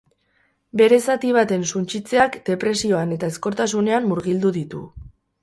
[0.79, 4.85] Bere zati baten suntsitzeak depresioan eta ezkortasunean murgildu ditu.